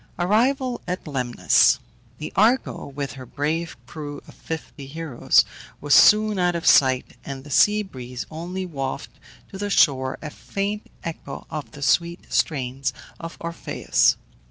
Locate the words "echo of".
11.03-11.73